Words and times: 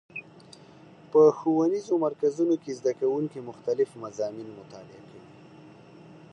په 1.11 1.21
ښوونیزو 1.37 1.93
مرکزونو 2.05 2.55
کې 2.63 2.77
زدهکوونکي 2.79 3.39
مختلف 3.49 3.89
مضامین 4.03 4.49
مطالعه 4.59 5.01
کوي. 5.09 5.29